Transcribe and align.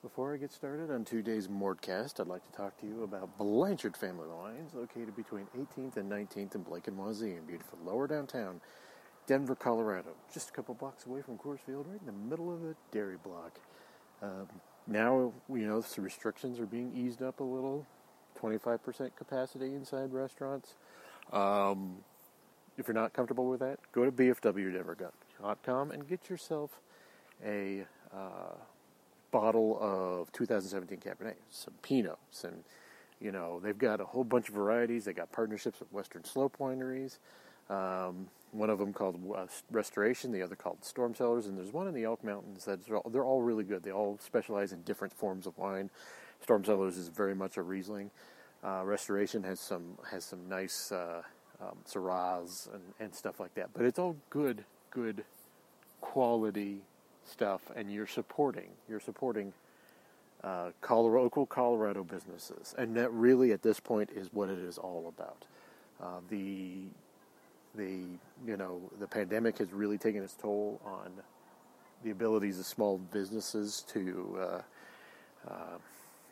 Before 0.00 0.32
I 0.32 0.36
get 0.36 0.52
started 0.52 0.92
on 0.92 1.04
today's 1.04 1.48
Mortcast, 1.48 2.20
I'd 2.20 2.28
like 2.28 2.48
to 2.48 2.56
talk 2.56 2.78
to 2.80 2.86
you 2.86 3.02
about 3.02 3.36
Blanchard 3.36 3.96
Family 3.96 4.28
Wines, 4.28 4.72
located 4.72 5.16
between 5.16 5.48
18th 5.58 5.96
and 5.96 6.08
19th 6.08 6.54
in 6.54 6.62
Blake 6.62 6.86
and 6.86 6.96
in 6.96 7.44
beautiful 7.44 7.80
lower 7.84 8.06
downtown 8.06 8.60
Denver, 9.26 9.56
Colorado. 9.56 10.10
Just 10.32 10.50
a 10.50 10.52
couple 10.52 10.76
blocks 10.76 11.04
away 11.04 11.20
from 11.20 11.36
Coors 11.36 11.58
Field, 11.66 11.88
right 11.88 11.98
in 11.98 12.06
the 12.06 12.12
middle 12.12 12.54
of 12.54 12.62
the 12.62 12.76
dairy 12.92 13.16
block. 13.16 13.58
Um, 14.22 14.46
now, 14.86 15.32
you 15.48 15.66
know, 15.66 15.80
the 15.80 16.00
restrictions 16.00 16.60
are 16.60 16.66
being 16.66 16.92
eased 16.94 17.20
up 17.20 17.40
a 17.40 17.44
little 17.44 17.84
25% 18.40 19.16
capacity 19.16 19.74
inside 19.74 20.12
restaurants. 20.12 20.76
Um, 21.32 21.96
if 22.76 22.86
you're 22.86 22.94
not 22.94 23.14
comfortable 23.14 23.48
with 23.48 23.58
that, 23.58 23.80
go 23.90 24.04
to 24.04 24.12
bfwdenver.com 24.12 25.90
and 25.90 26.08
get 26.08 26.30
yourself 26.30 26.80
a 27.44 27.84
uh, 28.14 28.54
bottle 29.30 29.78
of 29.80 30.32
2017 30.32 30.98
Cabernet, 30.98 31.34
some 31.50 31.74
Pinots, 31.82 32.44
and 32.44 32.64
you 33.20 33.32
know 33.32 33.60
they've 33.60 33.78
got 33.78 34.00
a 34.00 34.04
whole 34.04 34.24
bunch 34.24 34.48
of 34.48 34.54
varieties. 34.54 35.04
They 35.04 35.12
got 35.12 35.32
partnerships 35.32 35.80
with 35.80 35.92
Western 35.92 36.24
Slope 36.24 36.56
wineries. 36.58 37.18
Um, 37.70 38.28
one 38.52 38.70
of 38.70 38.78
them 38.78 38.92
called 38.92 39.20
Restoration, 39.70 40.32
the 40.32 40.42
other 40.42 40.56
called 40.56 40.82
Storm 40.82 41.14
Cellars, 41.14 41.46
and 41.46 41.58
there's 41.58 41.72
one 41.72 41.86
in 41.86 41.94
the 41.94 42.04
Elk 42.04 42.24
Mountains 42.24 42.64
that's 42.64 42.88
all, 42.90 43.10
they're 43.10 43.24
all 43.24 43.42
really 43.42 43.64
good. 43.64 43.82
They 43.82 43.92
all 43.92 44.18
specialize 44.22 44.72
in 44.72 44.82
different 44.82 45.12
forms 45.12 45.46
of 45.46 45.58
wine. 45.58 45.90
Storm 46.40 46.64
Cellars 46.64 46.96
is 46.96 47.08
very 47.08 47.34
much 47.34 47.58
a 47.58 47.62
Riesling. 47.62 48.10
Uh, 48.64 48.82
Restoration 48.84 49.42
has 49.44 49.60
some 49.60 49.98
has 50.10 50.24
some 50.24 50.48
nice 50.48 50.90
uh, 50.90 51.22
um, 51.60 51.76
Syrahs 51.86 52.72
and, 52.72 52.82
and 52.98 53.14
stuff 53.14 53.38
like 53.38 53.54
that, 53.54 53.70
but 53.74 53.84
it's 53.84 53.98
all 53.98 54.16
good, 54.30 54.64
good 54.90 55.24
quality 56.00 56.80
stuff, 57.28 57.62
and 57.76 57.92
you're 57.92 58.06
supporting 58.06 58.68
you're 58.88 59.00
supporting 59.00 59.52
uh, 60.44 60.70
Colorado, 60.80 61.24
local 61.24 61.46
Colorado 61.46 62.04
businesses, 62.04 62.74
and 62.78 62.96
that 62.96 63.12
really 63.12 63.52
at 63.52 63.62
this 63.62 63.80
point 63.80 64.10
is 64.14 64.32
what 64.32 64.48
it 64.48 64.58
is 64.58 64.78
all 64.78 65.12
about. 65.16 65.44
Uh, 66.00 66.20
the 66.30 66.84
the 67.74 68.02
you 68.46 68.56
know 68.56 68.80
the 69.00 69.06
pandemic 69.06 69.58
has 69.58 69.72
really 69.72 69.98
taken 69.98 70.22
its 70.22 70.34
toll 70.34 70.80
on 70.84 71.10
the 72.04 72.10
abilities 72.10 72.58
of 72.58 72.66
small 72.66 72.98
businesses 72.98 73.84
to 73.88 74.38
uh, 74.40 75.50
uh, 75.50 75.78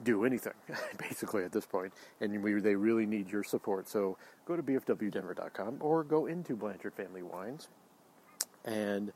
do 0.05 0.25
anything 0.25 0.53
basically 0.99 1.45
at 1.45 1.53
this 1.53 1.67
point, 1.67 1.93
and 2.21 2.43
we, 2.43 2.55
they 2.61 2.77
really 2.77 3.07
need 3.07 3.31
your 3.31 3.43
support. 3.43 3.89
So 3.89 4.17
go 4.47 4.57
to 4.57 4.63
bfwdenver.com 4.63 5.79
or 5.81 6.05
go 6.05 6.27
into 6.27 6.55
Blanchard 6.55 6.95
Family 6.95 7.23
Wines 7.23 7.69
and 8.65 9.13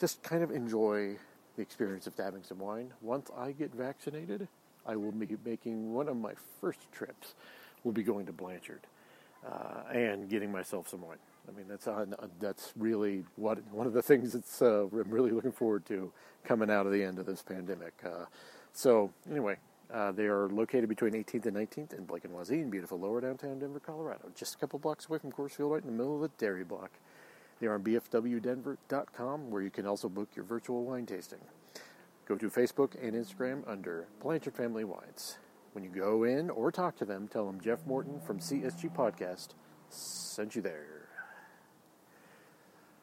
just 0.00 0.22
kind 0.22 0.42
of 0.42 0.50
enjoy 0.50 1.16
the 1.56 1.62
experience 1.62 2.06
of 2.06 2.16
dabbing 2.16 2.42
some 2.42 2.58
wine. 2.58 2.92
Once 3.02 3.30
I 3.36 3.52
get 3.52 3.74
vaccinated, 3.74 4.48
I 4.86 4.96
will 4.96 5.12
be 5.12 5.36
making 5.44 5.92
one 5.92 6.08
of 6.08 6.16
my 6.16 6.32
first 6.60 6.90
trips. 6.90 7.34
Will 7.84 7.92
be 7.92 8.02
going 8.02 8.26
to 8.26 8.32
Blanchard 8.32 8.80
uh, 9.46 9.90
and 9.92 10.28
getting 10.28 10.52
myself 10.52 10.88
some 10.88 11.00
wine. 11.00 11.16
I 11.48 11.56
mean, 11.56 11.66
that's 11.66 11.86
uh, 11.86 12.04
that's 12.38 12.72
really 12.76 13.24
what 13.36 13.62
one 13.72 13.86
of 13.86 13.94
the 13.94 14.02
things 14.02 14.34
that's 14.34 14.60
uh, 14.60 14.86
I'm 14.92 15.10
really 15.10 15.30
looking 15.30 15.52
forward 15.52 15.86
to 15.86 16.12
coming 16.44 16.70
out 16.70 16.84
of 16.84 16.92
the 16.92 17.02
end 17.02 17.18
of 17.18 17.24
this 17.24 17.42
pandemic. 17.42 17.94
Uh, 18.04 18.26
so 18.74 19.12
anyway, 19.30 19.56
uh, 19.92 20.12
they 20.12 20.26
are 20.26 20.48
located 20.48 20.88
between 20.88 21.12
18th 21.12 21.46
and 21.46 21.56
19th 21.56 21.98
in 21.98 22.04
Blake 22.04 22.24
and 22.24 22.34
Wazee 22.34 22.60
in 22.60 22.70
beautiful 22.70 22.98
lower 22.98 23.20
downtown 23.20 23.58
Denver, 23.58 23.80
Colorado, 23.80 24.30
just 24.34 24.54
a 24.54 24.58
couple 24.58 24.78
blocks 24.78 25.08
away 25.08 25.18
from 25.18 25.32
Coors 25.32 25.52
Field, 25.52 25.72
right 25.72 25.82
in 25.82 25.86
the 25.86 25.96
middle 25.96 26.16
of 26.16 26.20
the 26.20 26.30
dairy 26.36 26.64
block. 26.64 26.90
They 27.60 27.66
are 27.66 27.74
on 27.74 27.84
bfwdenver.com, 27.84 29.50
where 29.50 29.62
you 29.62 29.70
can 29.70 29.86
also 29.86 30.08
book 30.08 30.30
your 30.34 30.46
virtual 30.46 30.84
wine 30.84 31.04
tasting. 31.04 31.40
Go 32.26 32.36
to 32.36 32.48
Facebook 32.48 32.94
and 33.00 33.14
Instagram 33.14 33.62
under 33.66 34.06
Blanchard 34.22 34.54
Family 34.54 34.84
Wines. 34.84 35.38
When 35.72 35.84
you 35.84 35.90
go 35.90 36.24
in 36.24 36.48
or 36.48 36.72
talk 36.72 36.96
to 36.96 37.04
them, 37.04 37.28
tell 37.28 37.46
them 37.46 37.60
Jeff 37.60 37.86
Morton 37.86 38.18
from 38.20 38.38
CSG 38.38 38.94
Podcast 38.94 39.48
sent 39.90 40.56
you 40.56 40.62
there. 40.62 41.08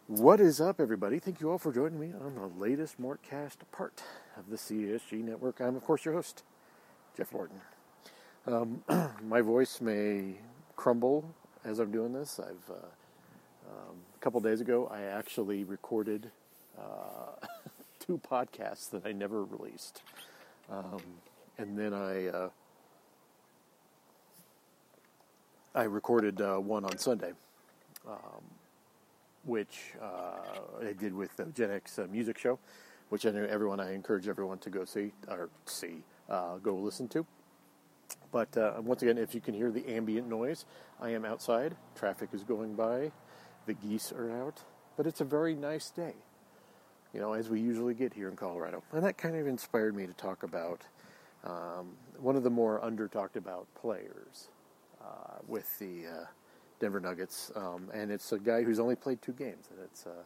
What 0.07 0.40
is 0.40 0.59
up, 0.59 0.79
everybody? 0.79 1.19
Thank 1.19 1.40
you 1.40 1.51
all 1.51 1.57
for 1.57 1.72
joining 1.72 2.00
me 2.00 2.13
on 2.19 2.35
the 2.35 2.47
latest 2.59 3.00
Mortcast 3.00 3.57
part 3.72 4.01
of 4.38 4.50
the 4.50 4.56
CSG 4.56 5.23
network. 5.23 5.59
I'm, 5.59 5.75
of 5.75 5.84
course, 5.84 6.03
your 6.06 6.13
host, 6.13 6.44
Jeff 7.16 7.31
Morton. 7.31 7.59
Um, 8.47 8.84
my 9.23 9.41
voice 9.41 9.81
may 9.81 10.35
crumble 10.75 11.35
as 11.63 11.79
I'm 11.79 11.91
doing 11.91 12.13
this. 12.13 12.40
I've 12.40 12.72
uh, 12.73 12.88
um, 13.67 13.95
a 14.16 14.19
couple 14.19 14.39
days 14.39 14.61
ago, 14.61 14.88
I 14.91 15.01
actually 15.01 15.63
recorded 15.63 16.31
uh, 16.78 17.45
two 18.00 18.19
podcasts 18.29 18.89
that 18.91 19.05
I 19.05 19.11
never 19.11 19.44
released, 19.44 20.01
um, 20.72 21.01
and 21.57 21.78
then 21.78 21.94
I 21.94 22.28
uh, 22.28 22.50
I 25.75 25.83
recorded 25.83 26.41
uh, 26.41 26.57
one 26.57 26.85
on 26.85 26.97
Sunday, 26.97 27.33
um, 28.07 28.44
which 29.44 29.94
uh, 30.01 30.85
I 30.88 30.94
did 30.94 31.13
with 31.13 31.35
the 31.35 31.45
Gen 31.45 31.72
X 31.72 31.99
uh, 31.99 32.07
Music 32.09 32.38
Show, 32.38 32.59
which 33.09 33.25
I 33.25 33.31
know 33.31 33.45
everyone. 33.49 33.79
I 33.79 33.94
encourage 33.94 34.28
everyone 34.28 34.59
to 34.59 34.69
go 34.69 34.85
see 34.85 35.11
or 35.28 35.49
see, 35.66 36.03
uh, 36.29 36.57
go 36.57 36.75
listen 36.75 37.07
to. 37.09 37.25
But 38.31 38.55
once 38.84 39.01
again, 39.01 39.17
if 39.17 39.35
you 39.35 39.41
can 39.41 39.53
hear 39.53 39.72
the 39.72 39.85
ambient 39.88 40.29
noise, 40.29 40.66
I 41.01 41.09
am 41.09 41.25
outside. 41.25 41.75
Traffic 41.95 42.29
is 42.34 42.44
going 42.44 42.75
by 42.75 43.11
the 43.67 43.73
geese 43.73 44.11
are 44.11 44.31
out, 44.31 44.61
but 44.95 45.05
it's 45.05 45.22
a 45.22 45.25
very 45.25 45.53
nice 45.53 45.91
day, 45.91 46.16
you 47.13 47.19
know, 47.19 47.33
as 47.33 47.50
we 47.50 47.59
usually 47.59 47.94
get 47.94 48.13
here 48.13 48.29
in 48.29 48.35
Colorado. 48.35 48.81
And 48.94 49.03
that 49.03 49.17
kind 49.17 49.35
of 49.35 49.45
inspired 49.45 49.95
me 49.95 50.07
to 50.07 50.13
talk 50.13 50.41
about 50.41 50.81
um, 51.44 51.91
one 52.19 52.35
of 52.35 52.44
the 52.44 52.50
more 52.50 52.83
under 52.83 53.07
talked 53.07 53.38
about 53.38 53.67
players 53.75 54.47
uh, 55.01 55.35
with 55.47 55.78
the 55.79 56.07
uh, 56.07 56.25
Denver 56.79 57.00
Nuggets, 57.00 57.51
um, 57.55 57.89
and 57.94 58.09
it's 58.09 58.31
a 58.31 58.39
guy 58.39 58.63
who's 58.63 58.79
only 58.79 58.95
played 58.95 59.22
two 59.22 59.33
games, 59.33 59.67
and 59.69 59.79
it's 59.84 60.07
uh, 60.07 60.23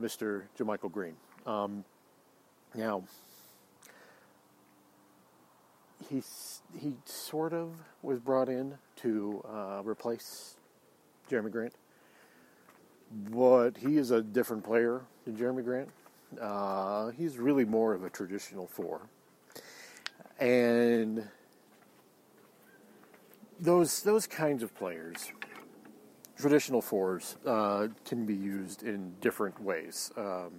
Mr. 0.00 0.44
JaMychal 0.58 0.90
Green. 0.90 1.14
Um, 1.46 1.84
now, 2.74 3.04
he 6.08 6.22
he 6.76 6.94
sort 7.04 7.52
of 7.52 7.72
was 8.02 8.18
brought 8.18 8.48
in 8.48 8.78
to 8.96 9.44
uh, 9.48 9.82
replace 9.84 10.56
Jerami 11.30 11.50
Grant 11.50 11.74
but 13.30 13.76
he 13.76 13.96
is 13.96 14.10
a 14.10 14.22
different 14.22 14.64
player 14.64 15.02
than 15.24 15.36
Jerami 15.36 15.64
Grant. 15.64 15.88
Uh, 16.40 17.10
he's 17.10 17.38
really 17.38 17.64
more 17.64 17.92
of 17.92 18.04
a 18.04 18.10
traditional 18.10 18.66
four, 18.66 19.02
and 20.40 21.28
those 23.60 24.02
those 24.02 24.26
kinds 24.26 24.62
of 24.62 24.74
players, 24.74 25.30
traditional 26.38 26.80
fours, 26.80 27.36
uh, 27.46 27.88
can 28.06 28.24
be 28.24 28.34
used 28.34 28.82
in 28.82 29.14
different 29.20 29.60
ways. 29.62 30.10
Um, 30.16 30.52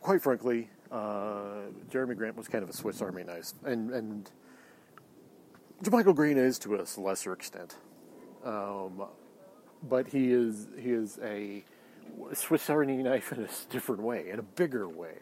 quite 0.00 0.22
frankly, 0.22 0.70
uh, 0.90 1.68
Jerami 1.88 2.16
Grant 2.16 2.36
was 2.36 2.48
kind 2.48 2.64
of 2.64 2.70
a 2.70 2.72
Swiss 2.72 3.00
Army 3.00 3.22
knife, 3.22 3.52
and 3.64 3.90
and 3.92 4.30
JaMychal 5.84 6.16
Green 6.16 6.36
is 6.36 6.58
to 6.60 6.74
a 6.74 6.84
lesser 6.98 7.32
extent. 7.32 7.76
Um, 8.44 9.06
but 9.82 10.08
he 10.08 10.32
is 10.32 10.68
he 10.78 10.90
is 10.90 11.18
a 11.22 11.64
Swiss 12.34 12.68
Army 12.68 12.96
knife 12.96 13.32
in 13.32 13.44
a 13.44 13.48
different 13.70 14.02
way, 14.02 14.30
in 14.30 14.38
a 14.38 14.42
bigger 14.42 14.88
way. 14.88 15.16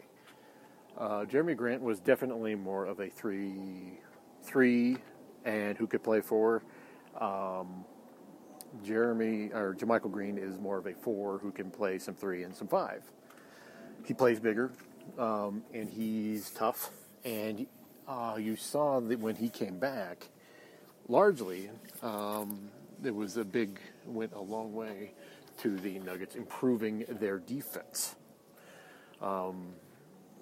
Uh, 0.97 1.25
Jerami 1.25 1.57
Grant 1.57 1.83
was 1.83 2.01
definitely 2.01 2.55
more 2.55 2.85
of 2.87 2.99
a 2.99 3.09
three, 3.09 4.01
three, 4.43 4.97
and 5.45 5.77
who 5.77 5.87
could 5.87 6.03
play 6.03 6.21
four. 6.21 6.63
Um, 7.21 7.85
Jerami 8.85 9.55
or 9.55 9.75
JaMychal 9.75 10.11
Green 10.11 10.39
is 10.39 10.59
more 10.59 10.79
of 10.79 10.87
a 10.87 10.95
four 10.95 11.39
who 11.39 11.53
can 11.53 11.71
play 11.71 11.99
some 11.99 12.15
three 12.15 12.43
and 12.43 12.55
some 12.55 12.69
five. 12.69 13.03
He 14.05 14.15
plays 14.15 14.41
bigger, 14.41 14.73
um, 15.19 15.63
and 15.73 15.89
he's 15.89 16.51
tough. 16.51 16.91
And 17.25 17.67
uh, 18.07 18.37
you 18.39 18.57
saw 18.57 19.01
that 19.01 19.19
when 19.21 19.37
he 19.37 19.49
came 19.49 19.79
back, 19.79 20.29
largely 21.09 21.71
um, 22.03 22.71
it 23.05 23.15
was 23.15 23.37
a 23.37 23.45
big 23.45 23.79
went 24.09 24.33
a 24.35 24.41
long 24.41 24.75
way 24.75 25.13
to 25.63 25.77
the 25.77 25.99
Nuggets 25.99 26.35
improving 26.35 27.05
their 27.09 27.39
defense. 27.39 28.17
Um, 29.21 29.75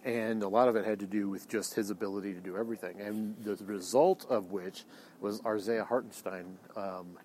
and 0.04 0.42
a 0.42 0.48
lot 0.48 0.68
of 0.68 0.76
it 0.76 0.84
had 0.84 1.00
to 1.00 1.06
do 1.06 1.28
with 1.28 1.48
just 1.48 1.74
his 1.74 1.90
ability 1.90 2.32
to 2.34 2.40
do 2.40 2.56
everything. 2.56 3.00
And 3.00 3.36
the 3.42 3.56
result 3.64 4.24
of 4.30 4.52
which 4.52 4.84
was 5.20 5.40
Isaiah 5.44 5.84
Hartenstein 5.84 6.58
um, 6.76 7.18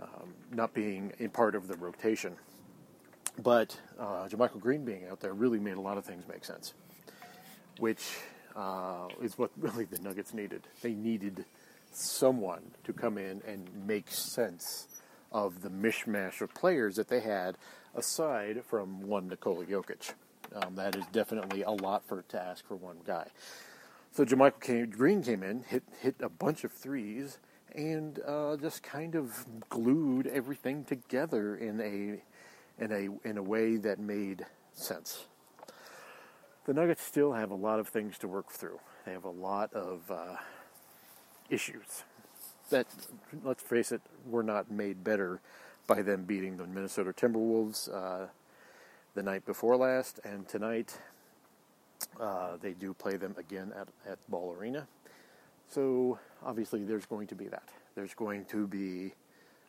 um, 0.00 0.34
not 0.50 0.74
being 0.74 1.12
a 1.20 1.28
part 1.28 1.54
of 1.54 1.68
the 1.68 1.76
rotation. 1.76 2.34
But 3.40 3.78
uh, 3.98 4.28
JaMychal 4.28 4.60
Green 4.60 4.84
being 4.84 5.06
out 5.08 5.20
there 5.20 5.32
really 5.32 5.60
made 5.60 5.76
a 5.76 5.80
lot 5.80 5.96
of 5.96 6.04
things 6.04 6.24
make 6.28 6.44
sense, 6.44 6.74
which 7.78 8.18
uh, 8.56 9.08
is 9.22 9.38
what 9.38 9.50
really 9.56 9.84
the 9.84 10.00
Nuggets 10.02 10.34
needed. 10.34 10.66
They 10.82 10.92
needed 10.92 11.44
someone 11.92 12.62
to 12.84 12.92
come 12.92 13.16
in 13.16 13.42
and 13.46 13.68
make 13.86 14.10
sense 14.10 14.88
of 15.32 15.62
the 15.62 15.70
mishmash 15.70 16.40
of 16.40 16.54
players 16.54 16.96
that 16.96 17.08
they 17.08 17.20
had, 17.20 17.56
aside 17.94 18.62
from 18.64 19.02
one 19.02 19.28
Nikola 19.28 19.64
Jokic. 19.64 20.14
Um, 20.54 20.74
that 20.76 20.94
is 20.94 21.04
definitely 21.12 21.62
a 21.62 21.70
lot 21.70 22.06
for 22.06 22.22
to 22.22 22.40
ask 22.40 22.66
for 22.66 22.76
one 22.76 22.98
guy. 23.06 23.28
So 24.12 24.24
JaMychal 24.24 24.60
came, 24.60 24.90
Green 24.90 25.22
came 25.22 25.42
in, 25.42 25.62
hit 25.62 25.82
hit 26.00 26.16
a 26.20 26.28
bunch 26.28 26.64
of 26.64 26.72
threes, 26.72 27.38
and 27.74 28.20
uh, 28.26 28.56
just 28.58 28.82
kind 28.82 29.14
of 29.14 29.46
glued 29.70 30.26
everything 30.26 30.84
together 30.84 31.56
in 31.56 31.80
a 31.80 32.82
in 32.82 32.92
a 32.92 33.28
in 33.28 33.38
a 33.38 33.42
way 33.42 33.76
that 33.76 33.98
made 33.98 34.44
sense. 34.74 35.24
The 36.66 36.74
Nuggets 36.74 37.02
still 37.02 37.32
have 37.32 37.50
a 37.50 37.56
lot 37.56 37.80
of 37.80 37.88
things 37.88 38.18
to 38.18 38.28
work 38.28 38.50
through. 38.50 38.78
They 39.06 39.12
have 39.12 39.24
a 39.24 39.30
lot 39.30 39.72
of 39.72 40.10
uh, 40.10 40.36
issues 41.48 42.04
that, 42.70 42.86
let's 43.44 43.62
face 43.62 43.92
it, 43.92 44.00
were 44.26 44.42
not 44.42 44.70
made 44.70 45.04
better 45.04 45.40
by 45.86 46.02
them 46.02 46.24
beating 46.24 46.56
the 46.56 46.66
Minnesota 46.66 47.12
Timberwolves 47.12 47.92
uh, 47.92 48.26
the 49.14 49.22
night 49.22 49.44
before 49.44 49.76
last, 49.76 50.20
and 50.24 50.48
tonight 50.48 50.98
uh, 52.20 52.56
they 52.60 52.72
do 52.72 52.94
play 52.94 53.16
them 53.16 53.34
again 53.38 53.72
at, 53.78 53.88
at 54.10 54.18
Ball 54.30 54.54
Arena. 54.58 54.86
So 55.68 56.18
obviously, 56.44 56.84
there's 56.84 57.06
going 57.06 57.26
to 57.28 57.34
be 57.34 57.48
that. 57.48 57.68
There's 57.94 58.14
going 58.14 58.44
to 58.46 58.66
be 58.66 59.12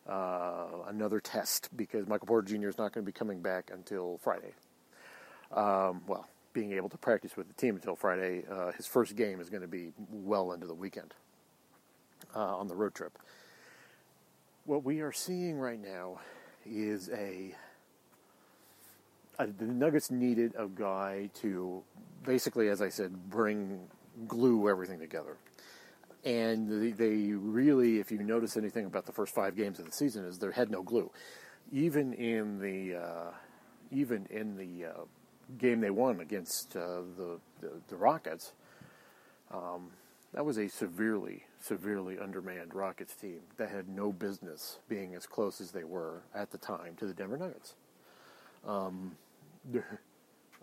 uh, 0.08 0.66
another 0.88 1.20
test 1.20 1.70
because 1.76 2.06
Michael 2.06 2.26
Porter 2.26 2.46
Jr. 2.46 2.68
is 2.68 2.78
not 2.78 2.92
going 2.92 3.04
to 3.04 3.06
be 3.06 3.12
coming 3.12 3.40
back 3.40 3.70
until 3.72 4.18
Friday. 4.22 4.52
Um, 5.52 6.02
well, 6.06 6.26
being 6.52 6.72
able 6.72 6.88
to 6.88 6.98
practice 6.98 7.36
with 7.36 7.48
the 7.48 7.54
team 7.54 7.74
until 7.74 7.96
Friday. 7.96 8.44
Uh, 8.50 8.72
his 8.72 8.86
first 8.86 9.16
game 9.16 9.40
is 9.40 9.50
going 9.50 9.62
to 9.62 9.68
be 9.68 9.92
well 10.10 10.52
into 10.52 10.66
the 10.66 10.74
weekend 10.74 11.14
uh, 12.34 12.56
on 12.56 12.68
the 12.68 12.74
road 12.74 12.94
trip. 12.94 13.18
What 14.64 14.84
we 14.84 15.00
are 15.00 15.12
seeing 15.12 15.58
right 15.58 15.80
now 15.80 16.20
is 16.64 17.10
a, 17.10 17.54
a 19.38 19.46
the 19.46 19.66
Nuggets 19.66 20.10
needed 20.10 20.54
a 20.58 20.66
guy 20.68 21.30
to 21.42 21.82
basically, 22.24 22.68
as 22.68 22.80
I 22.80 22.88
said, 22.88 23.30
bring 23.30 23.80
glue 24.26 24.68
everything 24.68 24.98
together. 24.98 25.36
And 26.24 26.96
they, 26.96 27.32
really, 27.32 27.98
if 27.98 28.10
you 28.10 28.22
notice 28.22 28.56
anything 28.56 28.86
about 28.86 29.04
the 29.04 29.12
first 29.12 29.34
five 29.34 29.54
games 29.54 29.78
of 29.78 29.84
the 29.84 29.92
season, 29.92 30.24
is 30.24 30.38
they 30.38 30.50
had 30.52 30.70
no 30.70 30.82
glue. 30.82 31.10
Even 31.70 32.14
in 32.14 32.58
the 32.58 32.96
uh, 32.96 33.30
even 33.92 34.26
in 34.30 34.56
the 34.56 34.86
uh, 34.86 34.92
game 35.58 35.80
they 35.80 35.90
won 35.90 36.20
against 36.20 36.76
uh, 36.76 37.02
the, 37.16 37.38
the, 37.60 37.72
the 37.88 37.96
Rockets, 37.96 38.52
um, 39.52 39.90
that 40.32 40.44
was 40.44 40.58
a 40.58 40.68
severely 40.68 41.44
severely 41.64 42.18
undermanned 42.18 42.74
Rockets 42.74 43.14
team 43.14 43.40
that 43.56 43.70
had 43.70 43.88
no 43.88 44.12
business 44.12 44.78
being 44.88 45.14
as 45.14 45.26
close 45.26 45.60
as 45.60 45.70
they 45.70 45.84
were 45.84 46.22
at 46.34 46.50
the 46.50 46.58
time 46.58 46.94
to 46.96 47.06
the 47.06 47.14
Denver 47.14 47.38
Nuggets. 47.38 47.74
Um, 48.66 49.16
uh, 49.74 49.80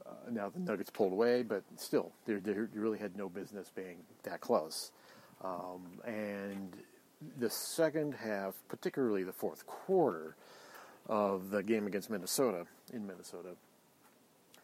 now 0.32 0.50
the 0.50 0.60
Nuggets 0.60 0.92
pulled 0.92 1.12
away, 1.12 1.42
but 1.42 1.64
still, 1.76 2.12
they 2.26 2.36
really 2.36 3.00
had 3.00 3.18
no 3.18 3.30
business 3.30 3.72
being 3.74 3.98
that 4.24 4.42
close. 4.42 4.92
Um, 5.44 6.00
and 6.06 6.78
the 7.40 7.50
second 7.50 8.14
half, 8.14 8.54
particularly 8.68 9.24
the 9.24 9.34
fourth 9.34 9.66
quarter 9.66 10.36
of 11.08 11.50
the 11.50 11.64
game 11.64 11.88
against 11.88 12.12
Minnesota 12.12 12.66
in 12.94 13.08
Minnesota, 13.08 13.56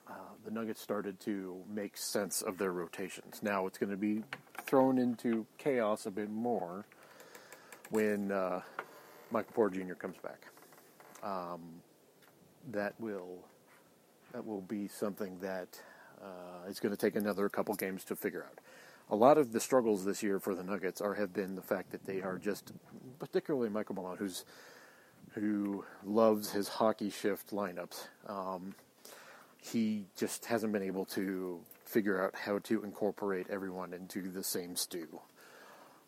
uh, 0.07 0.13
the 0.45 0.51
Nuggets 0.51 0.81
started 0.81 1.19
to 1.21 1.57
make 1.67 1.97
sense 1.97 2.41
of 2.41 2.59
their 2.59 2.71
rotations. 2.71 3.41
Now 3.41 3.65
it's 3.65 3.77
going 3.77 3.89
to 3.89 3.97
be 3.97 4.23
thrown 4.67 4.97
into 4.97 5.45
chaos 5.57 6.05
a 6.05 6.11
bit 6.11 6.29
more 6.29 6.85
when 7.89 8.31
uh, 8.31 8.61
Michael 9.31 9.53
Porter 9.53 9.83
Jr. 9.83 9.93
comes 9.93 10.17
back. 10.17 10.47
Um, 11.23 11.81
that 12.71 12.93
will 12.99 13.39
that 14.33 14.45
will 14.45 14.61
be 14.61 14.87
something 14.87 15.39
that 15.39 15.81
uh, 16.21 16.67
is 16.69 16.79
going 16.79 16.93
to 16.93 16.97
take 16.97 17.15
another 17.15 17.47
couple 17.49 17.73
games 17.75 18.03
to 18.03 18.15
figure 18.15 18.43
out. 18.43 18.59
A 19.09 19.15
lot 19.15 19.37
of 19.37 19.53
the 19.53 19.59
struggles 19.59 20.03
this 20.03 20.21
year 20.21 20.37
for 20.37 20.53
the 20.53 20.63
Nuggets 20.63 20.99
are 20.99 21.13
have 21.13 21.33
been 21.33 21.55
the 21.55 21.61
fact 21.61 21.91
that 21.91 22.05
they 22.05 22.21
are 22.21 22.37
just, 22.37 22.73
particularly 23.19 23.69
Michael 23.69 23.95
Malone, 23.95 24.17
who's 24.17 24.43
who 25.31 25.85
loves 26.03 26.51
his 26.51 26.67
hockey 26.67 27.09
shift 27.09 27.51
lineups. 27.51 28.07
Um, 28.27 28.75
he 29.61 30.05
just 30.15 30.45
hasn't 30.45 30.73
been 30.73 30.83
able 30.83 31.05
to 31.05 31.59
figure 31.87 32.23
out 32.23 32.35
how 32.35 32.59
to 32.59 32.83
incorporate 32.83 33.47
everyone 33.49 33.93
into 33.93 34.29
the 34.29 34.43
same 34.43 34.75
stew. 34.75 35.21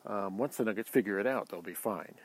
Um, 0.06 0.38
once 0.38 0.58
the 0.58 0.66
Nuggets 0.66 0.90
figure 0.90 1.20
it 1.20 1.28
out, 1.28 1.50
they'll 1.50 1.62
be 1.62 1.74
fine. 1.74 2.16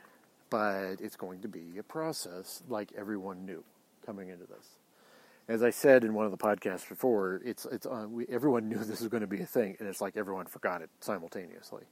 But 0.49 0.95
it's 0.99 1.15
going 1.15 1.41
to 1.41 1.47
be 1.47 1.77
a 1.79 1.83
process 1.83 2.61
like 2.69 2.91
everyone 2.97 3.45
knew 3.45 3.63
coming 4.05 4.29
into 4.29 4.45
this. 4.45 4.77
As 5.47 5.61
I 5.61 5.69
said 5.69 6.03
in 6.03 6.13
one 6.13 6.25
of 6.25 6.31
the 6.31 6.37
podcasts 6.37 6.87
before, 6.87 7.41
it's 7.43 7.65
it's 7.65 7.85
uh, 7.85 8.07
we, 8.09 8.25
everyone 8.29 8.67
knew 8.69 8.77
this 8.83 8.99
was 8.99 9.09
going 9.09 9.21
to 9.21 9.27
be 9.27 9.41
a 9.41 9.45
thing, 9.45 9.75
and 9.79 9.87
it's 9.87 10.01
like 10.01 10.17
everyone 10.17 10.45
forgot 10.45 10.81
it 10.81 10.89
simultaneously. 10.99 11.83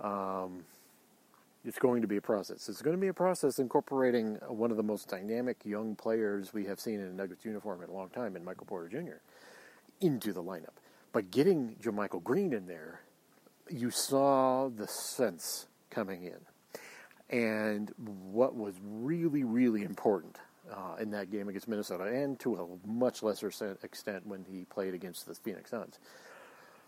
Um, 0.00 0.64
it's 1.64 1.78
going 1.78 2.02
to 2.02 2.08
be 2.08 2.16
a 2.16 2.20
process. 2.20 2.68
It's 2.68 2.82
going 2.82 2.96
to 2.96 3.00
be 3.00 3.08
a 3.08 3.14
process 3.14 3.58
incorporating 3.58 4.34
one 4.48 4.70
of 4.70 4.76
the 4.76 4.82
most 4.82 5.08
dynamic 5.08 5.58
young 5.64 5.94
players 5.94 6.52
we 6.52 6.64
have 6.66 6.80
seen 6.80 7.00
in 7.00 7.06
a 7.06 7.12
Nuggets 7.12 7.44
uniform 7.44 7.82
in 7.82 7.90
a 7.90 7.92
long 7.92 8.08
time, 8.08 8.34
in 8.34 8.44
Michael 8.44 8.66
Porter 8.66 8.88
Jr., 8.88 9.20
into 10.02 10.32
the 10.32 10.42
lineup. 10.42 10.76
But 11.12 11.30
getting 11.30 11.76
JaMychal 11.82 12.22
Green 12.22 12.52
in 12.52 12.66
there, 12.66 13.00
you 13.70 13.90
saw 13.90 14.68
the 14.68 14.86
sense 14.88 15.66
coming 15.90 16.24
in. 16.24 16.38
And 17.30 17.92
what 17.96 18.54
was 18.54 18.74
really, 18.82 19.44
really 19.44 19.82
important 19.82 20.38
uh, 20.70 20.96
in 21.00 21.10
that 21.12 21.30
game 21.30 21.48
against 21.48 21.68
Minnesota, 21.68 22.04
and 22.04 22.38
to 22.40 22.56
a 22.56 22.88
much 22.88 23.22
lesser 23.22 23.50
extent 23.82 24.26
when 24.26 24.44
he 24.44 24.64
played 24.64 24.94
against 24.94 25.26
the 25.26 25.34
Phoenix 25.34 25.70
Suns, 25.70 25.98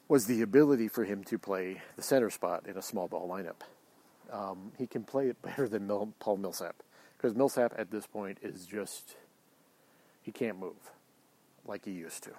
was 0.08 0.26
the 0.26 0.42
ability 0.42 0.88
for 0.88 1.04
him 1.04 1.24
to 1.24 1.38
play 1.38 1.80
the 1.96 2.02
center 2.02 2.28
spot 2.28 2.66
in 2.66 2.76
a 2.76 2.82
small 2.82 3.08
ball 3.08 3.26
lineup 3.28 3.62
um, 4.32 4.72
he 4.78 4.86
can 4.86 5.04
play 5.04 5.28
it 5.28 5.40
better 5.42 5.68
than 5.68 5.86
Mil- 5.86 6.12
Paul 6.18 6.38
Millsap 6.38 6.76
because 7.16 7.34
Millsap 7.34 7.74
at 7.76 7.90
this 7.90 8.06
point 8.06 8.38
is 8.42 8.66
just 8.66 9.16
he 10.22 10.32
can't 10.32 10.58
move 10.58 10.90
like 11.66 11.84
he 11.84 11.92
used 11.92 12.22
to, 12.24 12.30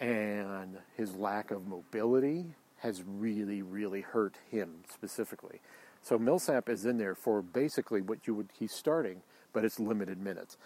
and 0.00 0.78
his 0.96 1.14
lack 1.14 1.50
of 1.50 1.66
mobility 1.66 2.54
has 2.78 3.02
really, 3.06 3.62
really 3.62 4.02
hurt 4.02 4.36
him 4.50 4.82
specifically. 4.92 5.60
So 6.02 6.18
Millsap 6.18 6.68
is 6.68 6.86
in 6.86 6.98
there 6.98 7.14
for 7.14 7.42
basically 7.42 8.00
what 8.00 8.26
you 8.26 8.34
would 8.34 8.50
he's 8.58 8.72
starting, 8.72 9.22
but 9.52 9.64
it's 9.64 9.80
limited 9.80 10.20
minutes. 10.20 10.56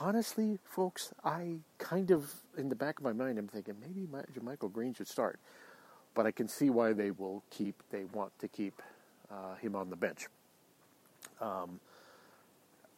Honestly, 0.00 0.58
folks, 0.64 1.12
I 1.24 1.58
kind 1.78 2.10
of 2.10 2.32
in 2.56 2.68
the 2.68 2.76
back 2.76 2.98
of 2.98 3.04
my 3.04 3.12
mind 3.12 3.38
I'm 3.38 3.48
thinking 3.48 3.74
maybe 3.80 4.06
JaMychal 4.06 4.72
Green 4.72 4.94
should 4.94 5.08
start, 5.08 5.40
but 6.14 6.26
I 6.26 6.30
can 6.30 6.48
see 6.48 6.70
why 6.70 6.92
they 6.92 7.10
will 7.10 7.42
keep 7.50 7.82
they 7.90 8.04
want 8.04 8.32
to 8.38 8.48
keep 8.48 8.80
uh, 9.30 9.56
him 9.56 9.74
on 9.74 9.90
the 9.90 9.96
bench. 9.96 10.26
Um, 11.40 11.80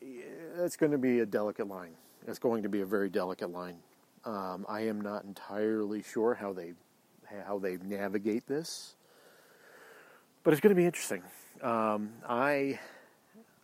it's 0.00 0.76
going 0.76 0.92
to 0.92 0.98
be 0.98 1.20
a 1.20 1.26
delicate 1.26 1.68
line. 1.68 1.94
It's 2.26 2.38
going 2.38 2.62
to 2.62 2.68
be 2.68 2.82
a 2.82 2.86
very 2.86 3.08
delicate 3.08 3.50
line. 3.50 3.78
Um, 4.24 4.66
I 4.68 4.82
am 4.82 5.00
not 5.00 5.24
entirely 5.24 6.02
sure 6.02 6.34
how 6.34 6.52
they 6.52 6.74
how 7.46 7.58
they 7.58 7.76
navigate 7.76 8.46
this, 8.46 8.94
but 10.42 10.52
it's 10.52 10.60
going 10.60 10.74
to 10.74 10.76
be 10.76 10.84
interesting. 10.84 11.22
Um, 11.62 12.10
I, 12.28 12.78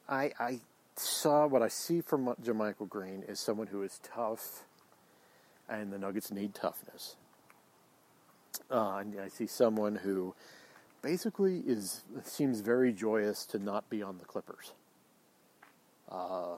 I 0.09 0.33
I 0.39 0.61
saw 0.97 1.47
what 1.47 1.63
I 1.63 1.69
see 1.69 2.01
from 2.01 2.35
JaMychal 2.43 2.89
Green 2.89 3.23
is 3.29 3.39
someone 3.39 3.67
who 3.67 3.83
is 3.83 4.01
tough, 4.03 4.65
and 5.69 5.93
the 5.93 5.99
Nuggets 5.99 6.31
need 6.31 6.55
toughness. 6.55 7.17
Uh, 8.71 8.97
and 8.97 9.21
I 9.21 9.29
see 9.29 9.47
someone 9.47 9.97
who 9.97 10.35
basically 11.03 11.59
is 11.67 12.03
seems 12.25 12.61
very 12.61 12.93
joyous 12.93 13.45
to 13.47 13.59
not 13.59 13.91
be 13.91 14.03
on 14.03 14.19
the 14.19 14.25
Clippers. 14.25 14.73
Uh, 16.11 16.57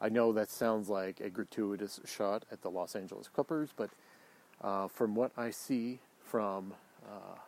I 0.00 0.08
know 0.08 0.32
that 0.32 0.50
sounds 0.50 0.88
like 0.88 1.20
a 1.20 1.28
gratuitous 1.28 2.00
shot 2.04 2.44
at 2.52 2.62
the 2.62 2.70
Los 2.70 2.94
Angeles 2.94 3.28
Clippers, 3.28 3.70
but 3.76 3.90
uh, 4.62 4.88
from 4.88 5.14
what 5.14 5.32
I 5.36 5.50
see 5.50 5.98
from 6.24 6.74
uh, 7.04 7.38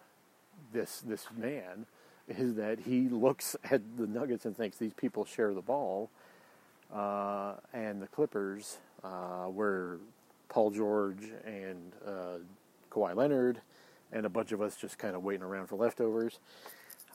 this 0.73 1.01
this 1.01 1.27
man 1.37 1.87
is 2.29 2.55
that 2.55 2.81
he 2.81 3.09
looks 3.09 3.57
at 3.71 3.81
the 3.97 4.07
Nuggets 4.07 4.45
and 4.45 4.57
thinks 4.57 4.79
these 4.79 4.95
people 4.95 5.25
share 5.25 5.53
the 5.53 5.63
ball, 5.63 6.11
uh, 6.93 7.55
and 7.73 8.01
the 8.01 8.07
Clippers, 8.09 8.79
uh, 9.05 9.47
where 9.47 9.99
Paul 10.49 10.71
George 10.71 11.31
and 11.45 11.93
uh, 12.07 12.39
Kawhi 12.91 13.15
Leonard 13.15 13.61
and 14.13 14.27
a 14.27 14.29
bunch 14.29 14.53
of 14.53 14.61
us 14.61 14.77
just 14.77 14.99
kind 14.99 15.15
of 15.15 15.23
waiting 15.23 15.43
around 15.45 15.69
for 15.69 15.77
leftovers, 15.77 16.41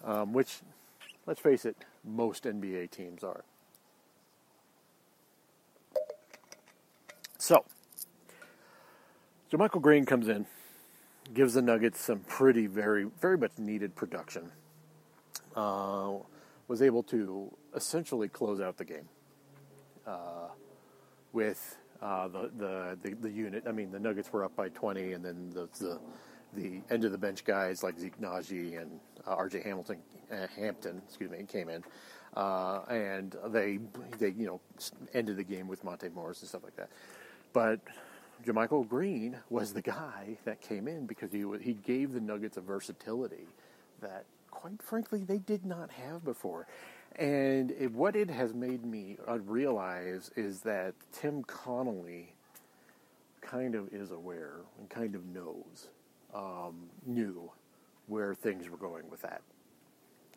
um, 0.04 0.32
which, 0.32 0.60
let's 1.26 1.42
face 1.42 1.66
it, 1.66 1.76
most 2.06 2.46
NBA 2.46 2.92
teams 2.92 3.24
are. 3.24 3.44
So, 7.46 7.64
so 9.52 9.56
JaMychal 9.56 9.80
Green 9.80 10.04
comes 10.04 10.30
in, 10.30 10.48
gives 11.32 11.54
the 11.54 11.62
Nuggets 11.62 12.02
some 12.02 12.22
pretty, 12.22 12.66
very, 12.66 13.04
very 13.22 13.38
much 13.38 13.52
needed 13.60 13.96
production. 13.96 14.50
Uh, 15.56 16.14
was 16.68 16.82
able 16.82 17.04
to 17.04 17.56
essentially 17.76 18.30
close 18.30 18.60
out 18.60 18.78
the 18.78 18.86
game 18.86 19.08
uh, 20.08 20.48
with 21.34 21.78
uh, 22.02 22.28
the, 22.30 22.50
the, 22.58 22.98
the 23.04 23.16
the 23.16 23.30
unit. 23.30 23.66
I 23.68 23.72
mean, 23.74 23.92
the 23.92 24.00
Nuggets 24.00 24.34
were 24.34 24.44
up 24.44 24.56
by 24.56 24.70
20, 24.70 25.14
and 25.14 25.24
then 25.24 25.52
the 25.54 25.70
the 25.78 26.00
the 26.56 26.82
end 26.90 27.06
of 27.06 27.12
the 27.12 27.18
bench 27.20 27.46
guys 27.46 27.84
like 27.84 28.00
Zeke 28.00 28.20
Nnaji 28.20 28.82
and 28.82 29.00
uh, 29.28 29.36
R.J. 29.36 29.62
Hamilton, 29.62 30.00
uh, 30.32 30.48
Hampton, 30.58 31.00
excuse 31.08 31.30
me, 31.30 31.46
came 31.48 31.70
in, 31.70 31.84
uh, 32.36 32.82
and 32.90 33.36
they 33.50 33.78
they 34.18 34.30
you 34.30 34.48
know 34.48 34.62
ended 35.14 35.38
the 35.38 35.44
game 35.44 35.68
with 35.68 35.84
Monte 35.84 36.10
Morris 36.10 36.42
and 36.42 36.50
stuff 36.50 36.64
like 36.64 36.76
that. 36.78 36.90
But 37.56 37.80
JaMychal 38.46 38.90
Green 38.90 39.38
was 39.50 39.72
the 39.72 39.82
guy 39.82 40.38
that 40.44 40.60
came 40.60 40.90
in 40.90 41.06
because 41.06 41.32
he 41.32 41.46
he 41.62 41.74
gave 41.74 42.12
the 42.12 42.20
Nuggets 42.20 42.58
a 42.58 42.62
versatility 42.62 43.48
that, 44.02 44.26
quite 44.52 44.84
frankly, 44.84 45.24
they 45.24 45.38
did 45.38 45.66
not 45.66 45.90
have 45.92 46.26
before. 46.26 46.68
And 47.16 47.72
it, 47.72 47.94
what 47.94 48.18
it 48.18 48.30
has 48.30 48.54
made 48.54 48.84
me 48.84 49.16
uh, 49.26 49.40
realize 49.40 50.32
is 50.36 50.60
that 50.62 50.96
Tim 51.14 51.44
Connolly 51.44 52.34
kind 53.40 53.74
of 53.74 53.94
is 53.94 54.12
aware 54.12 54.58
and 54.78 54.90
kind 54.90 55.16
of 55.16 55.26
knows, 55.26 55.88
um, 56.34 56.90
knew 57.06 57.50
where 58.08 58.36
things 58.36 58.70
were 58.70 58.76
going 58.76 59.10
with 59.10 59.22
that. 59.22 59.42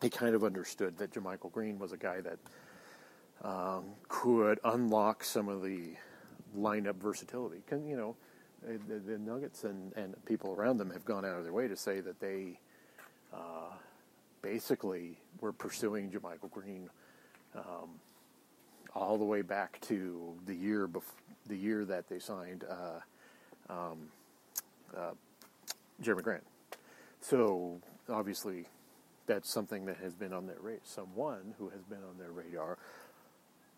He 0.01 0.09
kind 0.09 0.35
of 0.35 0.45
understood 0.45 0.97
that 0.99 1.11
JaMychal 1.11 1.51
Green 1.51 1.79
was 1.79 1.91
a 1.91 1.97
guy 1.97 2.21
that 2.21 2.39
um, 3.43 3.83
could 4.07 4.61
unlock 4.63 5.25
some 5.25 5.49
of 5.49 5.61
the 5.61 5.97
lineup 6.57 6.95
versatility. 6.95 7.61
Because, 7.65 7.85
you 7.85 7.97
know, 7.97 8.15
the, 8.87 8.99
the 8.99 9.17
Nuggets 9.17 9.63
and, 9.63 9.93
and 9.95 10.13
people 10.25 10.53
around 10.53 10.77
them 10.77 10.91
have 10.91 11.05
gone 11.05 11.25
out 11.25 11.37
of 11.37 11.43
their 11.43 11.53
way 11.53 11.67
to 11.67 11.75
say 11.75 11.99
that 12.01 12.19
they 12.19 12.59
uh, 13.33 13.73
basically 14.41 15.17
were 15.41 15.53
pursuing 15.53 16.09
JaMychal 16.09 16.51
Green 16.51 16.89
um, 17.55 17.89
all 18.95 19.17
the 19.17 19.25
way 19.25 19.41
back 19.41 19.79
to 19.81 20.33
the 20.45 20.55
year 20.55 20.87
bef- 20.87 21.03
the 21.47 21.55
year 21.55 21.83
that 21.85 22.07
they 22.07 22.19
signed 22.19 22.63
uh, 22.69 23.73
um, 23.73 24.09
uh, 24.95 25.11
Jerami 26.03 26.21
Grant. 26.21 26.43
So 27.21 27.79
obviously, 28.07 28.65
that's 29.25 29.51
something 29.51 29.85
that 29.85 29.97
has 29.97 30.13
been 30.13 30.33
on 30.33 30.47
their 30.47 30.59
radar. 30.61 30.81
Someone 30.83 31.55
who 31.57 31.69
has 31.69 31.81
been 31.83 31.99
on 31.99 32.17
their 32.17 32.31
radar 32.31 32.77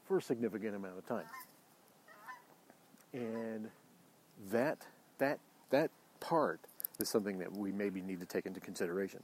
for 0.05 0.17
a 0.17 0.21
significant 0.21 0.75
amount 0.75 0.97
of 0.97 1.07
time, 1.07 1.25
and 3.13 3.69
that 4.51 4.85
that 5.17 5.39
that 5.69 5.91
part 6.19 6.59
is 6.99 7.09
something 7.09 7.39
that 7.39 7.51
we 7.55 7.71
maybe 7.71 8.01
need 8.01 8.19
to 8.19 8.25
take 8.25 8.45
into 8.45 8.59
consideration. 8.59 9.23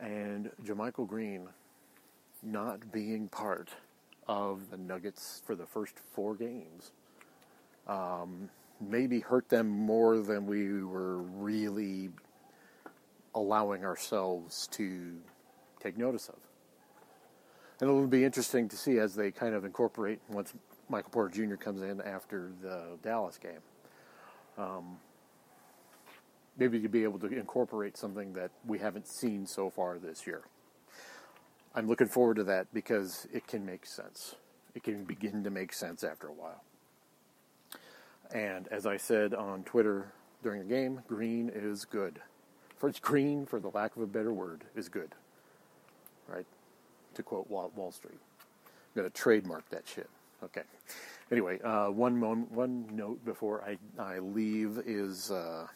And 0.00 0.50
JaMychal 0.64 1.06
Green 1.06 1.48
not 2.42 2.92
being 2.92 3.28
part 3.28 3.70
of 4.26 4.70
the 4.70 4.76
Nuggets 4.76 5.42
for 5.44 5.54
the 5.54 5.66
first 5.66 5.94
four 6.14 6.34
games 6.34 6.92
um, 7.86 8.48
maybe 8.80 9.20
hurt 9.20 9.48
them 9.48 9.68
more 9.68 10.18
than 10.18 10.46
we 10.46 10.82
were 10.82 11.18
really 11.18 12.10
allowing 13.34 13.84
ourselves 13.84 14.68
to 14.72 15.16
take 15.80 15.96
notice 15.96 16.28
of. 16.28 16.36
And 17.80 17.90
it'll 17.90 18.06
be 18.06 18.24
interesting 18.24 18.68
to 18.68 18.76
see 18.76 18.98
as 18.98 19.14
they 19.14 19.30
kind 19.30 19.54
of 19.54 19.64
incorporate 19.64 20.20
once 20.28 20.52
Michael 20.88 21.10
Porter 21.10 21.46
Jr. 21.46 21.56
comes 21.56 21.82
in 21.82 22.00
after 22.00 22.52
the 22.62 22.98
Dallas 23.02 23.38
game. 23.38 23.60
Um, 24.58 24.98
maybe 26.58 26.80
to 26.80 26.88
be 26.88 27.04
able 27.04 27.18
to 27.20 27.26
incorporate 27.26 27.96
something 27.96 28.34
that 28.34 28.50
we 28.66 28.78
haven't 28.78 29.06
seen 29.06 29.46
so 29.46 29.70
far 29.70 29.98
this 29.98 30.26
year. 30.26 30.42
I'm 31.74 31.88
looking 31.88 32.08
forward 32.08 32.36
to 32.36 32.44
that 32.44 32.66
because 32.74 33.26
it 33.32 33.46
can 33.46 33.64
make 33.64 33.86
sense. 33.86 34.36
It 34.74 34.82
can 34.82 35.04
begin 35.04 35.44
to 35.44 35.50
make 35.50 35.72
sense 35.72 36.04
after 36.04 36.28
a 36.28 36.32
while. 36.32 36.62
And 38.34 38.68
as 38.68 38.86
I 38.86 38.96
said 38.96 39.34
on 39.34 39.62
Twitter 39.64 40.12
during 40.42 40.60
the 40.60 40.68
game, 40.68 41.02
green 41.08 41.50
is 41.54 41.84
good. 41.84 42.20
For 42.76 42.92
green, 43.00 43.46
for 43.46 43.60
the 43.60 43.68
lack 43.68 43.96
of 43.96 44.02
a 44.02 44.06
better 44.06 44.32
word, 44.32 44.64
is 44.74 44.88
good. 44.88 45.14
Right? 46.28 46.46
To 47.14 47.22
quote 47.22 47.48
Wall 47.48 47.92
Street. 47.92 48.18
I'm 48.64 49.02
going 49.02 49.10
to 49.10 49.14
trademark 49.16 49.68
that 49.70 49.86
shit. 49.86 50.08
Okay. 50.44 50.62
Anyway, 51.30 51.60
uh, 51.62 51.86
one 51.86 52.18
moment, 52.18 52.50
one 52.50 52.86
note 52.90 53.24
before 53.24 53.62
I, 53.62 53.78
I 54.02 54.18
leave 54.18 54.80
is 54.84 55.30
uh, 55.30 55.66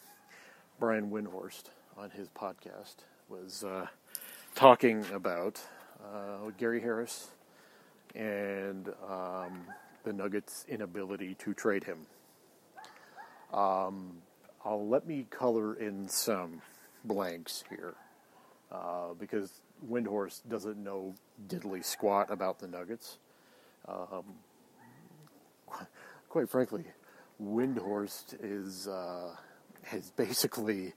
Brian 0.80 1.11
Windhorst 1.11 1.70
on 1.96 2.11
his 2.11 2.28
podcast 2.28 2.96
was 3.28 3.64
uh, 3.64 3.87
talking 4.54 5.04
about 5.14 5.61
uh, 6.02 6.50
Gary 6.58 6.80
Harris 6.80 7.28
and 8.14 8.88
um, 9.08 9.66
the 10.04 10.12
Nuggets' 10.12 10.64
inability 10.68 11.35
to 11.37 11.54
trade 11.54 11.85
him. 11.85 12.06
Um, 13.52 14.18
I'll 14.64 14.87
let 14.87 15.06
me 15.06 15.26
color 15.30 15.75
in 15.75 16.08
some 16.08 16.61
blanks 17.04 17.62
here 17.70 17.94
uh, 18.73 19.14
because 19.18 19.61
Windhorst 19.88 20.49
doesn't 20.49 20.76
know 20.76 21.14
diddly 21.49 21.85
squat 21.85 22.30
about 22.30 22.58
the 22.58 22.66
Nuggets. 22.66 23.18
Um, 23.88 24.25
quite 26.28 26.49
frankly, 26.49 26.85
Windhorst 27.42 28.37
is 28.42 28.88
uh, 28.88 29.35
has 29.85 30.11
basically 30.16 30.94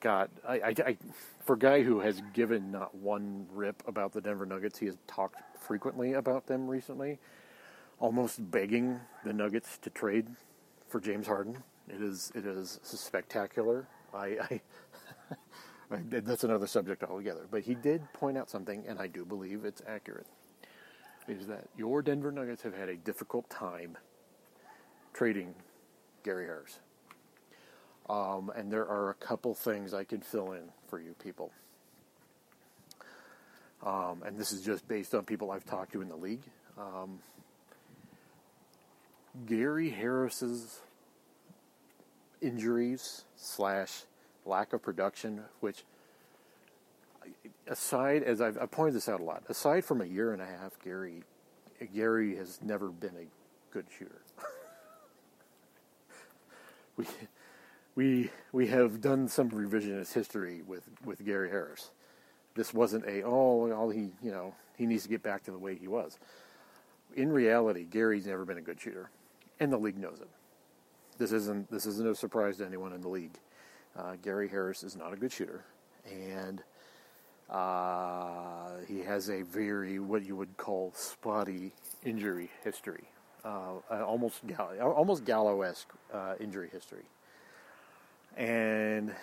got 0.00 0.30
I, 0.46 0.54
I, 0.54 0.74
I, 0.86 0.96
for 1.44 1.54
a 1.54 1.58
guy 1.58 1.82
who 1.82 2.00
has 2.00 2.20
given 2.32 2.70
not 2.70 2.94
one 2.94 3.46
rip 3.52 3.82
about 3.86 4.12
the 4.12 4.20
Denver 4.20 4.46
Nuggets, 4.46 4.78
he 4.78 4.86
has 4.86 4.96
talked 5.06 5.40
frequently 5.58 6.14
about 6.14 6.46
them 6.46 6.68
recently, 6.68 7.18
almost 7.98 8.50
begging 8.50 9.00
the 9.24 9.32
Nuggets 9.32 9.78
to 9.78 9.90
trade 9.90 10.26
for 10.88 11.00
James 11.00 11.26
Harden. 11.26 11.62
It 11.88 12.02
is 12.02 12.32
it 12.34 12.46
is 12.46 12.80
spectacular. 12.82 13.86
I, 14.14 14.36
I 14.50 14.60
that's 16.10 16.44
another 16.44 16.66
subject 16.66 17.02
altogether. 17.02 17.46
But 17.50 17.62
he 17.62 17.74
did 17.74 18.12
point 18.12 18.38
out 18.38 18.50
something, 18.50 18.84
and 18.86 18.98
I 18.98 19.06
do 19.06 19.24
believe 19.24 19.64
it's 19.64 19.82
accurate. 19.86 20.26
Is 21.28 21.46
that 21.46 21.68
your 21.76 22.02
Denver 22.02 22.32
Nuggets 22.32 22.62
have 22.62 22.74
had 22.74 22.88
a 22.88 22.96
difficult 22.96 23.48
time 23.48 23.96
trading 25.12 25.54
Gary 26.24 26.46
Harris? 26.46 26.78
Um, 28.08 28.50
and 28.56 28.72
there 28.72 28.86
are 28.86 29.10
a 29.10 29.14
couple 29.14 29.54
things 29.54 29.94
I 29.94 30.04
can 30.04 30.20
fill 30.20 30.52
in 30.52 30.64
for 30.88 31.00
you 31.00 31.14
people. 31.22 31.52
Um, 33.84 34.22
and 34.24 34.36
this 34.36 34.52
is 34.52 34.62
just 34.62 34.86
based 34.86 35.14
on 35.14 35.24
people 35.24 35.50
I've 35.50 35.64
talked 35.64 35.92
to 35.92 36.02
in 36.02 36.08
the 36.08 36.16
league. 36.16 36.42
Um, 36.76 37.20
Gary 39.46 39.90
Harris's 39.90 40.80
injuries 42.40 43.24
slash 43.36 44.02
lack 44.44 44.72
of 44.72 44.82
production, 44.82 45.42
which 45.60 45.84
aside 47.66 48.22
as 48.22 48.40
I've, 48.40 48.58
I've, 48.58 48.70
pointed 48.70 48.94
this 48.94 49.08
out 49.08 49.20
a 49.20 49.24
lot, 49.24 49.44
aside 49.48 49.84
from 49.84 50.00
a 50.00 50.04
year 50.04 50.32
and 50.32 50.42
a 50.42 50.46
half, 50.46 50.78
Gary 50.82 51.22
Gary 51.94 52.36
has 52.36 52.60
never 52.62 52.90
been 52.90 53.14
a 53.16 53.72
good 53.72 53.86
shooter. 53.98 54.22
we 56.96 57.06
we 57.94 58.30
we 58.52 58.66
have 58.68 59.00
done 59.00 59.28
some 59.28 59.50
revisionist 59.50 60.12
history 60.12 60.62
with, 60.66 60.88
with 61.04 61.24
Gary 61.24 61.50
Harris. 61.50 61.90
This 62.54 62.72
wasn't 62.72 63.04
a 63.06 63.22
oh 63.22 63.72
all 63.72 63.90
he 63.90 64.10
you 64.22 64.30
know 64.30 64.54
he 64.76 64.86
needs 64.86 65.02
to 65.04 65.08
get 65.08 65.22
back 65.22 65.44
to 65.44 65.50
the 65.50 65.58
way 65.58 65.74
he 65.74 65.88
was. 65.88 66.18
In 67.14 67.30
reality, 67.30 67.84
Gary's 67.84 68.26
never 68.26 68.44
been 68.44 68.58
a 68.58 68.62
good 68.62 68.80
shooter, 68.80 69.10
and 69.60 69.72
the 69.72 69.78
league 69.78 69.98
knows 69.98 70.20
it. 70.20 70.28
This 71.18 71.32
isn't 71.32 71.70
this 71.70 71.86
isn't 71.86 72.08
a 72.08 72.14
surprise 72.14 72.58
to 72.58 72.66
anyone 72.66 72.92
in 72.92 73.00
the 73.00 73.08
league. 73.08 73.38
Uh, 73.96 74.16
Gary 74.22 74.48
Harris 74.48 74.82
is 74.82 74.96
not 74.96 75.12
a 75.12 75.16
good 75.16 75.32
shooter, 75.32 75.64
and 76.10 76.62
uh, 77.50 78.70
he 78.88 79.00
has 79.00 79.28
a 79.28 79.42
very 79.42 79.98
what 79.98 80.24
you 80.24 80.36
would 80.36 80.56
call 80.56 80.92
spotty 80.94 81.72
injury 82.04 82.50
history, 82.64 83.04
uh, 83.44 83.74
almost 83.90 84.40
almost 84.80 85.24
Gallo-esque 85.24 85.92
uh, 86.12 86.34
injury 86.40 86.68
history. 86.72 87.04
And 88.36 89.14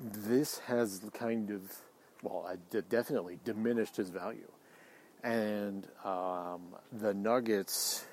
this 0.00 0.58
has 0.60 1.00
kind 1.12 1.50
of 1.50 1.60
well 2.22 2.50
definitely 2.88 3.38
diminished 3.44 3.96
his 3.96 4.10
value. 4.10 4.50
And 5.22 5.86
um, 6.04 6.60
the 6.92 7.12
nuggets 7.12 8.04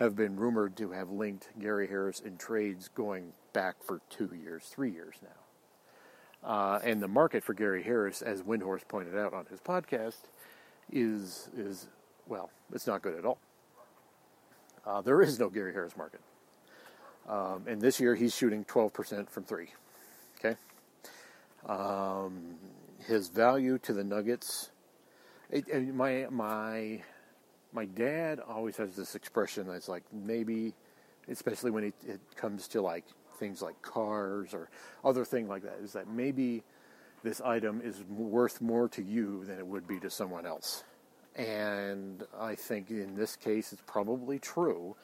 have 0.00 0.16
been 0.16 0.34
rumored 0.34 0.76
to 0.78 0.90
have 0.90 1.10
linked 1.10 1.48
gary 1.60 1.86
harris 1.86 2.20
in 2.20 2.38
trades 2.38 2.88
going 2.88 3.34
back 3.52 3.76
for 3.82 4.00
two 4.08 4.30
years 4.42 4.64
three 4.64 4.90
years 4.90 5.16
now 5.22 5.39
uh, 6.44 6.78
and 6.84 7.02
the 7.02 7.08
market 7.08 7.44
for 7.44 7.54
gary 7.54 7.82
harris 7.82 8.22
as 8.22 8.42
Windhorst 8.42 8.88
pointed 8.88 9.16
out 9.16 9.32
on 9.32 9.46
his 9.46 9.60
podcast 9.60 10.22
is 10.92 11.48
is 11.56 11.86
well 12.26 12.50
it's 12.72 12.86
not 12.86 13.02
good 13.02 13.16
at 13.16 13.24
all 13.24 13.38
uh, 14.86 15.00
there 15.00 15.20
is 15.22 15.38
no 15.38 15.48
gary 15.48 15.72
harris 15.72 15.96
market 15.96 16.20
um, 17.30 17.64
and 17.66 17.80
this 17.80 18.00
year 18.00 18.14
he's 18.14 18.34
shooting 18.34 18.64
12% 18.64 19.30
from 19.30 19.44
three. 19.44 19.68
Okay. 20.38 20.56
Um, 21.66 22.56
his 23.06 23.28
value 23.28 23.78
to 23.78 23.92
the 23.92 24.02
Nuggets. 24.02 24.70
It, 25.50 25.94
my 25.94 26.26
my 26.30 27.02
my 27.72 27.84
dad 27.84 28.40
always 28.40 28.76
has 28.76 28.94
this 28.94 29.14
expression 29.14 29.66
that's 29.66 29.88
like 29.88 30.04
maybe, 30.12 30.74
especially 31.28 31.70
when 31.70 31.84
it, 31.84 31.94
it 32.06 32.20
comes 32.36 32.68
to 32.68 32.82
like 32.82 33.04
things 33.40 33.60
like 33.60 33.82
cars 33.82 34.54
or 34.54 34.68
other 35.04 35.24
thing 35.24 35.48
like 35.48 35.62
that. 35.62 35.78
Is 35.82 35.94
that 35.94 36.06
maybe 36.06 36.62
this 37.24 37.40
item 37.40 37.80
is 37.82 38.04
worth 38.04 38.60
more 38.60 38.88
to 38.90 39.02
you 39.02 39.44
than 39.46 39.58
it 39.58 39.66
would 39.66 39.88
be 39.88 39.98
to 40.00 40.10
someone 40.10 40.46
else? 40.46 40.84
And 41.34 42.22
I 42.38 42.54
think 42.54 42.90
in 42.90 43.16
this 43.16 43.34
case, 43.34 43.72
it's 43.72 43.82
probably 43.86 44.38
true 44.38 44.94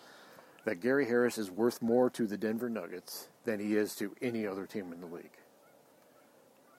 that 0.65 0.81
Gary 0.81 1.07
Harris 1.07 1.39
is 1.39 1.51
worth 1.51 1.81
more 1.81 2.11
to 2.11 2.27
the 2.27 2.37
Denver 2.37 2.69
Nuggets 2.69 3.29
than 3.45 3.61
he 3.61 3.77
is 3.77 3.95
to 3.97 4.15
any 4.21 4.47
other 4.47 4.67
team 4.67 4.93
in 4.93 5.01
the 5.01 5.07
league. 5.07 5.39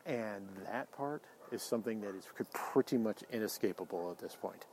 And 0.05 0.47
that 0.65 0.91
part 0.91 1.23
is 1.51 1.61
something 1.61 2.01
that 2.01 2.15
is 2.15 2.25
pretty 2.53 2.97
much 2.97 3.23
inescapable 3.31 4.11
at 4.11 4.19
this 4.19 4.37
point. 4.39 4.65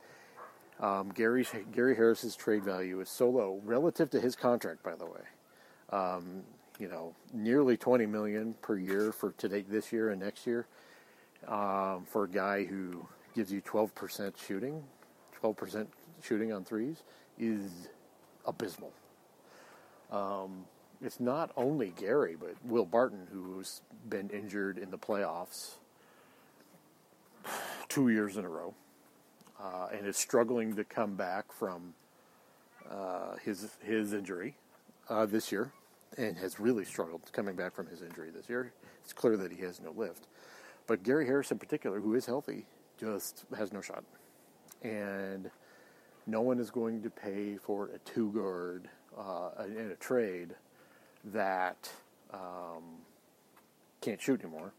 Um, 0.79 1.11
Gary's, 1.13 1.49
Gary 1.73 1.95
Harris's 1.95 2.35
trade 2.35 2.63
value 2.63 2.99
is 2.99 3.09
so 3.09 3.29
low 3.29 3.61
relative 3.63 4.09
to 4.11 4.19
his 4.19 4.35
contract, 4.35 4.83
by 4.83 4.95
the 4.95 5.05
way. 5.05 5.21
Um, 5.89 6.43
you 6.79 6.87
know, 6.87 7.13
nearly 7.33 7.77
20 7.77 8.05
million 8.05 8.55
per 8.61 8.77
year 8.77 9.11
for 9.11 9.31
today, 9.33 9.63
this 9.67 9.91
year 9.91 10.09
and 10.11 10.21
next 10.21 10.45
year, 10.45 10.67
um, 11.47 12.05
for 12.05 12.23
a 12.23 12.29
guy 12.29 12.65
who 12.65 13.07
gives 13.35 13.51
you 13.51 13.61
12% 13.61 14.37
shooting, 14.37 14.83
12% 15.41 15.87
shooting 16.21 16.51
on 16.51 16.63
threes 16.63 17.03
is 17.37 17.89
abysmal. 18.45 18.91
Um, 20.11 20.65
it's 21.01 21.19
not 21.19 21.51
only 21.57 21.93
Gary, 21.95 22.35
but 22.39 22.55
Will 22.63 22.85
Barton, 22.85 23.27
who's 23.31 23.81
been 24.09 24.29
injured 24.29 24.77
in 24.77 24.91
the 24.91 24.97
playoffs 24.97 25.75
two 27.89 28.09
years 28.09 28.37
in 28.37 28.45
a 28.45 28.49
row, 28.49 28.73
uh, 29.61 29.87
and 29.93 30.07
is 30.07 30.17
struggling 30.17 30.75
to 30.75 30.83
come 30.83 31.15
back 31.15 31.51
from 31.51 31.93
uh, 32.89 33.35
his 33.43 33.69
his 33.83 34.13
injury 34.13 34.55
uh, 35.09 35.25
this 35.25 35.51
year, 35.51 35.71
and 36.17 36.37
has 36.37 36.59
really 36.59 36.85
struggled 36.85 37.21
coming 37.33 37.55
back 37.55 37.73
from 37.73 37.87
his 37.87 38.01
injury 38.01 38.29
this 38.31 38.49
year. 38.49 38.71
It's 39.03 39.13
clear 39.13 39.37
that 39.37 39.51
he 39.51 39.61
has 39.63 39.81
no 39.81 39.91
lift. 39.91 40.27
But 40.87 41.03
Gary 41.03 41.25
Harris, 41.25 41.51
in 41.51 41.59
particular, 41.59 41.99
who 41.99 42.15
is 42.15 42.25
healthy, 42.25 42.65
just 42.99 43.45
has 43.57 43.73
no 43.73 43.81
shot, 43.81 44.03
and 44.83 45.49
no 46.27 46.41
one 46.41 46.59
is 46.59 46.71
going 46.71 47.01
to 47.03 47.09
pay 47.09 47.57
for 47.57 47.89
a 47.93 47.99
two 47.99 48.31
guard 48.31 48.87
uh, 49.17 49.63
in 49.65 49.91
a 49.91 49.95
trade 49.95 50.55
that 51.25 51.89
um, 52.33 53.01
can't 54.01 54.21
shoot 54.21 54.41
anymore. 54.41 54.73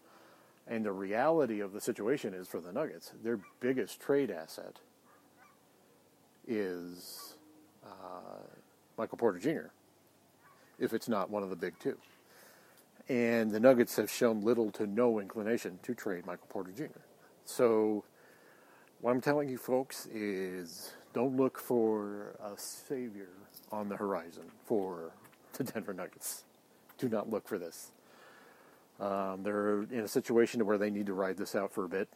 And 0.69 0.85
the 0.85 0.93
reality 0.93 1.61
of 1.61 1.73
the 1.73 1.81
situation 1.81 2.35
is 2.35 2.49
for 2.49 2.61
the 2.61 2.73
Nuggets, 2.73 3.13
their 3.23 3.39
biggest 3.61 4.01
trade 4.01 4.31
asset 4.31 4.81
is 6.47 7.35
uh, 7.85 8.43
Michael 8.97 9.19
Porter 9.19 9.39
Jr., 9.39 9.69
if 10.79 10.93
it's 10.93 11.09
not 11.09 11.31
one 11.31 11.43
of 11.43 11.51
the 11.51 11.57
big 11.57 11.79
two. 11.79 11.97
And 13.09 13.51
the 13.51 13.61
Nuggets 13.61 13.97
have 13.97 14.11
shown 14.11 14.41
little 14.41 14.71
to 14.73 14.87
no 14.87 15.21
inclination 15.21 15.79
to 15.83 15.95
trade 15.95 16.27
Michael 16.27 16.47
Porter 16.49 16.73
Jr. 16.73 17.01
So, 17.45 18.05
what 19.01 19.13
I'm 19.13 19.21
telling 19.21 19.49
you 19.49 19.59
folks 19.59 20.07
is 20.07 20.93
don't 21.13 21.37
look 21.37 21.59
for 21.59 22.37
a 22.43 22.59
savior 22.59 23.29
on 23.71 23.89
the 23.89 23.97
horizon 23.97 24.45
for 24.65 25.13
the 25.53 25.65
Denver 25.65 25.95
Nuggets. 25.95 26.45
Do 26.99 27.09
not 27.09 27.31
look 27.31 27.47
for 27.47 27.59
this. 27.59 27.93
Um, 28.99 29.43
they're 29.43 29.83
in 29.83 30.01
a 30.01 30.09
situation 30.09 30.65
where 30.65 30.79
they 30.79 30.91
need 30.91 31.07
to 31.07 31.13
ride 31.13 31.37
this 31.37 31.55
out 31.55 31.73
for 31.73 31.85
a 31.85 31.89
bit, 31.89 32.09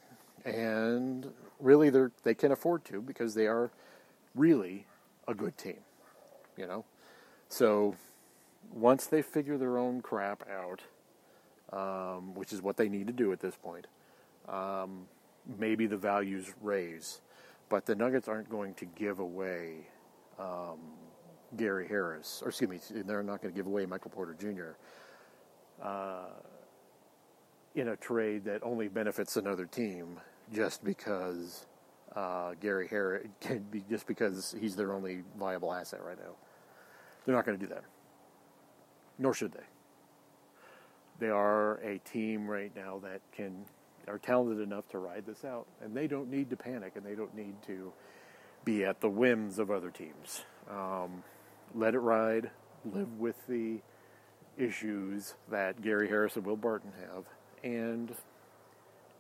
and 0.45 1.31
really 1.59 1.91
they 1.91 2.07
they 2.23 2.35
can 2.35 2.53
afford 2.53 2.85
to 2.87 3.03
because 3.03 3.35
they 3.35 3.47
are 3.47 3.71
really 4.35 4.87
a 5.29 5.35
good 5.35 5.57
team, 5.59 5.79
you 6.57 6.67
know. 6.67 6.85
So 7.49 7.95
once 8.73 9.07
they 9.07 9.23
figure 9.23 9.59
their 9.59 9.79
own 9.79 10.01
crap 10.01 10.45
out, 10.49 10.83
um, 11.73 12.35
which 12.35 12.53
is 12.53 12.63
what 12.63 12.77
they 12.77 12.89
need 12.89 13.07
to 13.07 13.13
do 13.13 13.33
at 13.33 13.41
this 13.41 13.57
point, 13.57 13.87
um, 14.49 15.07
maybe 15.59 15.87
the 15.87 15.97
values 15.97 16.53
raise, 16.61 17.21
but 17.69 17.87
the 17.87 17.95
Nuggets 17.95 18.29
aren't 18.29 18.49
going 18.49 18.75
to 18.75 18.85
give 18.85 19.19
away 19.19 19.87
um, 20.39 20.79
Gary 21.57 21.87
Harris, 21.89 22.43
or 22.43 22.49
excuse 22.49 22.71
me, 22.71 23.03
they're 23.03 23.23
not 23.23 23.43
going 23.43 23.53
to 23.53 23.57
give 23.57 23.67
away 23.67 23.87
Michael 23.87 24.11
Porter 24.11 24.35
Jr. 24.39 24.77
Uh, 25.83 26.27
in 27.75 27.89
a 27.89 27.97
trade 27.97 28.45
that 28.45 28.63
only 28.63 28.89
benefits 28.89 29.37
another 29.37 29.67
team 29.67 30.21
just 30.53 30.85
because 30.85 31.67
uh, 32.17 32.55
Gary 32.61 32.89
Harris 32.89 33.27
just 33.91 34.07
because 34.07 34.55
he's 34.61 34.77
their 34.77 34.93
only 34.93 35.23
viable 35.39 35.73
asset 35.73 36.03
right 36.05 36.19
now. 36.19 36.33
They're 37.25 37.35
not 37.35 37.45
going 37.45 37.59
to 37.59 37.67
do 37.67 37.73
that, 37.73 37.85
nor 39.21 39.35
should 39.35 39.53
they. 39.53 39.67
They 41.21 41.29
are 41.29 41.75
a 41.77 41.99
team 41.99 42.49
right 42.49 42.75
now 42.75 42.99
that 43.05 43.21
can 43.33 43.67
are 44.09 44.19
talented 44.19 44.61
enough 44.61 44.89
to 44.89 44.99
ride 44.99 45.25
this 45.27 45.45
out, 45.45 45.67
and 45.83 45.95
they 45.95 46.07
don't 46.07 46.31
need 46.31 46.51
to 46.51 46.57
panic, 46.57 46.93
and 46.97 47.05
they 47.05 47.15
don't 47.15 47.35
need 47.37 47.55
to 47.67 47.93
be 48.65 48.85
at 48.85 49.01
the 49.01 49.09
whims 49.09 49.59
of 49.59 49.71
other 49.71 49.91
teams. 49.91 50.43
Um, 50.69 51.23
let 51.75 51.95
it 51.95 52.01
ride, 52.01 52.51
live 52.93 53.21
with 53.21 53.37
the 53.47 53.79
issues 54.59 55.35
that 55.51 55.81
Gary 55.83 56.09
Harris 56.09 56.37
and 56.37 56.45
Will 56.45 56.57
Barton 56.57 56.93
have, 57.01 57.25
and 57.63 58.15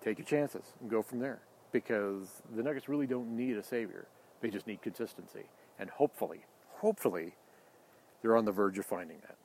take 0.02 0.18
your 0.18 0.26
chances 0.26 0.64
and 0.80 0.90
go 0.90 1.02
from 1.02 1.20
there. 1.20 1.40
Because 1.72 2.42
the 2.56 2.62
Nuggets 2.62 2.88
really 2.88 3.06
don't 3.06 3.36
need 3.36 3.56
a 3.56 3.62
savior; 3.62 4.06
they 4.40 4.50
just 4.50 4.66
need 4.66 4.82
consistency, 4.82 5.44
and 5.78 5.90
hopefully, 5.90 6.40
hopefully, 6.78 7.34
they're 8.22 8.36
on 8.36 8.44
the 8.44 8.52
verge 8.52 8.78
of 8.78 8.86
finding 8.86 9.18
that. 9.20 9.36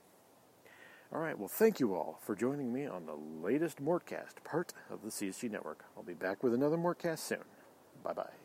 All 1.13 1.21
right, 1.21 1.37
well, 1.37 1.47
thank 1.47 1.79
you 1.79 1.95
all 1.95 2.19
for 2.21 2.35
joining 2.35 2.73
me 2.73 2.87
on 2.87 3.05
the 3.05 3.15
latest 3.15 3.81
Mortcast, 3.81 4.43
part 4.43 4.73
of 4.89 5.01
the 5.03 5.09
CSG 5.09 5.49
Network. 5.51 5.85
I'll 5.95 6.03
be 6.03 6.13
back 6.13 6.43
with 6.43 6.53
another 6.53 6.77
Mortcast 6.77 7.19
soon. 7.19 7.43
Bye 8.03 8.13
bye. 8.13 8.44